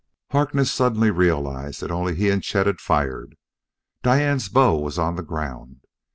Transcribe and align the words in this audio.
Harkness 0.31 0.71
suddenly 0.71 1.11
realized 1.11 1.79
that 1.79 1.91
only 1.91 2.15
he 2.15 2.31
and 2.31 2.41
Chet 2.41 2.65
had 2.65 2.81
fired. 2.81 3.37
Diane's 4.01 4.49
bow 4.49 4.79
was 4.79 4.97
on 4.97 5.15
the 5.15 5.21
ground. 5.21 5.85